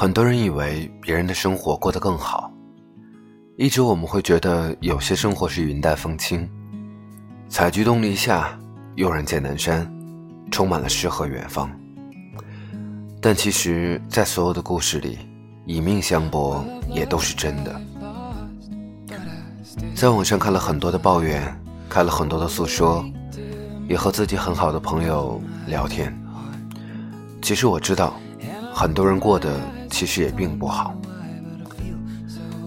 [0.00, 2.50] 很多人以为别人的生活过得更好，
[3.58, 6.48] 一直我们会觉得有些生活是云淡风轻，
[7.50, 8.58] 采菊东篱下，
[8.94, 9.86] 悠然见南山，
[10.50, 11.70] 充满了诗和远方。
[13.20, 15.18] 但其实，在所有的故事里，
[15.66, 17.78] 以命相搏也都是真的。
[19.94, 21.42] 在网上看了很多的抱怨，
[21.90, 23.04] 看了很多的诉说，
[23.86, 26.10] 也和自己很好的朋友聊天。
[27.42, 28.18] 其实我知道，
[28.72, 29.60] 很多人过得
[30.00, 30.94] 其实也并不好。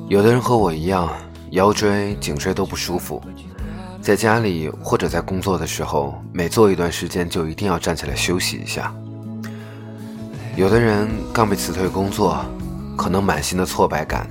[0.07, 1.09] 有的人和我一样，
[1.49, 3.19] 腰椎、颈椎都不舒服，
[3.99, 8.93] 在家里或者在工作的时候，每做一段时间就一定要站起来休息一下。
[10.55, 12.45] 有的人刚被辞退工作，
[12.95, 14.27] 可能满心的挫败感。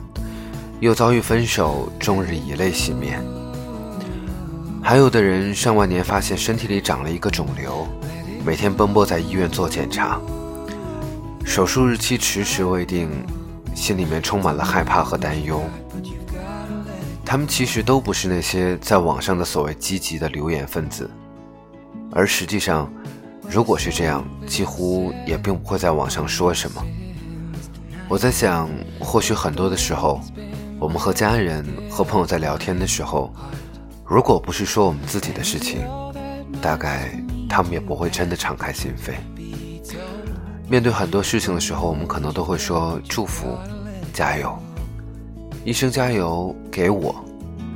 [0.78, 3.20] 又遭遇分手，终日以泪洗面。
[4.80, 7.84] 还有的人上万年发现身体里长了一个肿瘤，
[8.46, 10.20] 每天奔波在医院做检查，
[11.52, 13.10] 手术日期迟迟未定，
[13.74, 15.62] 心里面充满了害怕和担忧。
[17.26, 21.10] 他们其实都不是那些在网上的所谓积极的留言分子，
[22.10, 22.90] 而实际上，
[23.50, 26.82] 如果是这样，几乎也并不会在网上说什么。
[28.08, 28.66] 我在想，
[28.98, 30.22] 或许很多的时候。
[30.80, 33.30] 我们和家人和朋友在聊天的时候，
[34.06, 35.86] 如果不是说我们自己的事情，
[36.62, 37.14] 大概
[37.46, 39.12] 他们也不会真的敞开心扉。
[40.72, 43.58] 面对很多事情的时候，我们可能都会说祝福、
[44.10, 44.58] 加油、
[45.66, 47.14] 一生加油，给我，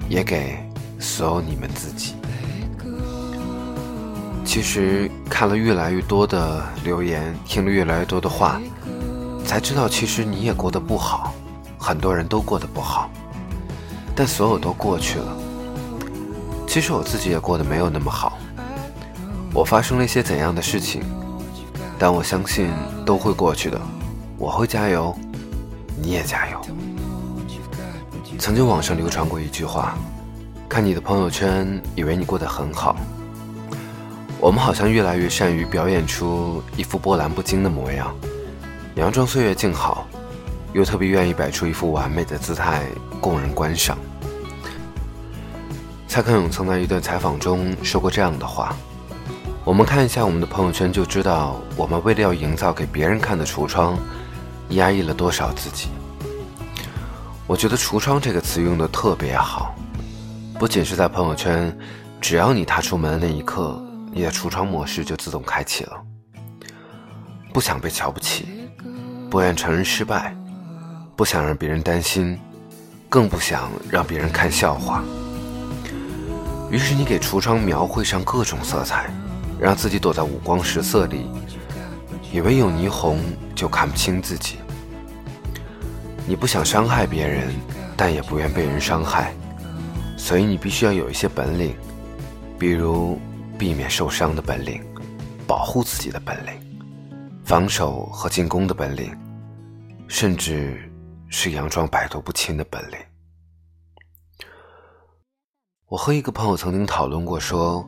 [0.09, 0.57] 也给
[0.99, 2.15] 所有你们自己。
[4.47, 8.59] 其实看了越来越多的留言，听了越来越多的话，
[9.45, 11.35] 才知道其实你也过得不好。
[11.79, 13.11] 很多人都过得不好，
[14.15, 15.37] 但所有都过去了。
[16.67, 18.39] 其实我自己也过得没有那么好。
[19.53, 21.03] 我发生了一些怎样的事情？
[21.99, 22.71] 但我相信
[23.05, 23.81] 都会过去的。
[24.39, 25.17] 我会加油，
[26.01, 26.61] 你也加油。
[28.39, 29.97] 曾经网上流传过一句话：
[30.69, 32.97] 看你的朋友圈，以为你过得很好。
[34.39, 38.15] 我们好像越来越善于表演出一副波澜不惊的模样，
[38.95, 40.07] 佯装岁月静好。
[40.73, 42.83] 又特别愿意摆出一副完美的姿态
[43.19, 43.97] 供人观赏。
[46.07, 48.77] 蔡康永曾在一段采访中说过这样的话
[49.67, 53.99] ：“我们看一下我们的朋友圈，就知道我们为了要营造给别人看的橱窗，
[54.69, 55.89] 压抑了多少自己。”
[57.49, 59.75] 我觉得“橱窗”这个词用的特别好，
[60.57, 61.77] 不仅是在朋友圈，
[62.21, 66.01] 只要你踏出门的那一刻，你的橱窗模式就自动开启了。
[67.53, 68.47] 不想被瞧不起，
[69.29, 70.33] 不愿承认失败。
[71.17, 72.39] 不想让别人担心，
[73.09, 75.03] 更不想让别人看笑话。
[76.71, 79.11] 于是你给橱窗描绘上各种色彩，
[79.61, 81.27] 让自己躲在五光十色里，
[82.33, 83.19] 以为有霓虹
[83.55, 84.57] 就看不清自己。
[86.27, 87.55] 你不想伤害别人，
[87.97, 89.35] 但也不愿被人伤害，
[90.17, 91.77] 所以你必须要有一些本领，
[92.59, 93.19] 比如
[93.59, 94.83] 避免受伤的本领，
[95.47, 96.53] 保护自己的本领，
[97.45, 99.17] 防守和进攻的本领，
[100.09, 100.83] 甚至。
[101.29, 102.97] 是佯装百毒不侵的本领。
[105.89, 107.87] 我和一个朋友曾经讨论过，说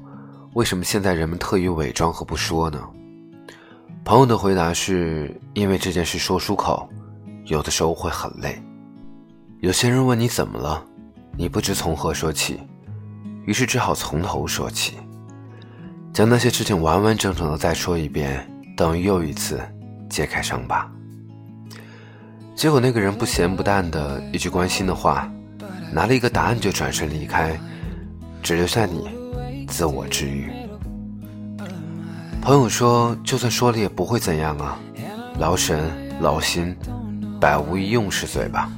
[0.59, 2.83] 为什么现在人们特意伪装和不说呢？
[4.05, 6.89] 朋友的回答是因为这件事说出口，
[7.45, 8.61] 有的时候会很累。
[9.61, 10.85] 有些人问你怎么了，
[11.37, 12.59] 你不知从何说起，
[13.47, 14.95] 于是只好从头说起，
[16.13, 18.45] 将那些事情完完整整的再说一遍，
[18.77, 19.61] 等于又一次
[20.11, 20.91] 揭开伤疤。
[22.57, 25.31] 结果那个人不咸不淡的一句关心的话，
[25.93, 27.57] 拿了一个答案就转身离开，
[28.43, 29.09] 只留下你
[29.69, 30.51] 自我治愈。
[32.41, 34.79] 朋友说，就算说了也不会怎样啊，
[35.39, 35.91] 劳神
[36.21, 36.75] 劳心，
[37.41, 38.71] 百无一用是嘴巴。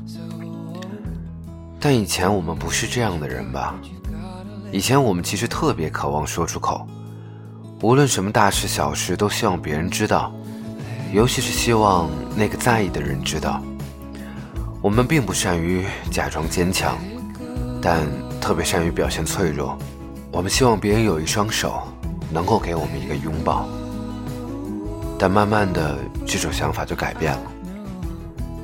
[1.79, 3.75] 但以前我们不是这样的人吧？
[4.73, 6.87] 以前我们其实特别渴望说出口，
[7.83, 10.33] 无论什么大事小事都希望别人知道，
[11.13, 13.63] 尤其是希望那个在意的人知道。
[14.83, 16.99] 我们并不善于假装坚强，
[17.81, 18.07] 但
[18.41, 19.79] 特别善于表现脆弱。
[20.33, 21.83] 我们希望别人有一双手，
[22.31, 23.69] 能够给我们一个拥抱。
[25.19, 27.53] 但慢慢的，这种想法就改变了。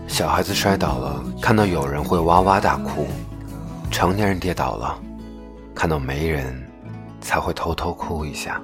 [0.08, 3.06] 小孩子摔倒了，看到有人会哇哇大哭；
[3.90, 4.98] 成年人跌倒了，
[5.74, 6.66] 看到没人，
[7.20, 8.60] 才会偷偷哭一下。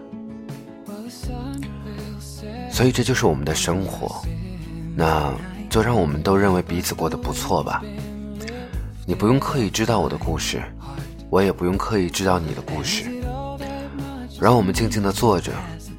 [2.70, 4.22] 所以这就是我们的生活。
[4.96, 5.32] 那。
[5.72, 7.82] 就让我们都认为彼此过得不错吧。
[9.06, 10.62] 你不用刻意知道我的故事，
[11.32, 13.04] 我也不用刻意知道你的故事。
[14.38, 15.50] 让我们静静的坐着，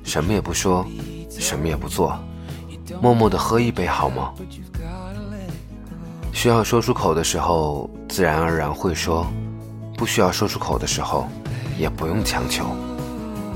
[0.03, 0.85] 什么也不说，
[1.31, 2.15] 什么也不做，
[3.01, 4.31] 默默的喝一杯好吗？
[6.31, 9.25] 需要说出口的时候，自然而然会说；
[9.97, 11.27] 不需要说出口的时候，
[11.79, 12.67] 也不用强求。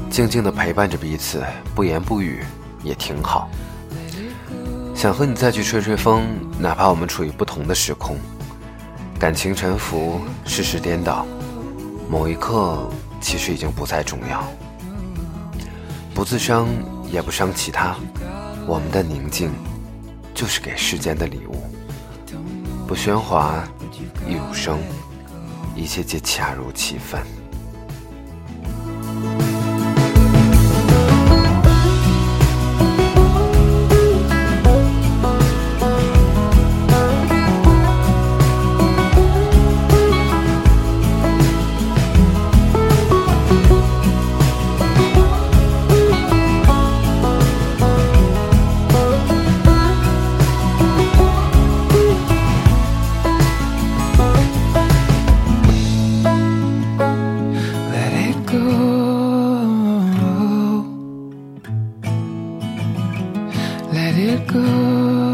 [0.09, 1.43] 静静的陪伴着彼此，
[1.75, 2.43] 不言不语
[2.81, 3.47] 也挺好。
[4.95, 6.23] 想和你再去吹吹风，
[6.57, 8.17] 哪怕我们处于不同的时空。
[9.19, 11.25] 感情沉浮，世事颠倒，
[12.09, 12.89] 某一刻
[13.19, 14.43] 其实已经不再重要。
[16.13, 16.67] 不自伤，
[17.11, 17.95] 也不伤其他。
[18.65, 19.51] 我们的宁静，
[20.33, 21.61] 就是给世间的礼物。
[22.87, 23.63] 不喧哗，
[24.27, 24.79] 亦无声，
[25.75, 27.21] 一切皆恰如其分。
[64.17, 65.26] it go.